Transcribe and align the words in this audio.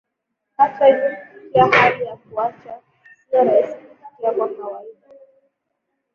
Hata 0.57 0.85
hivyo 0.85 1.09
kufikia 1.15 1.65
hali 1.67 2.05
ya 2.05 2.15
kuacha 2.17 2.81
sio 3.29 3.43
rahisi 3.43 3.73
kufikia 3.73 4.31
kwa 4.31 4.47
kawaida 4.49 5.07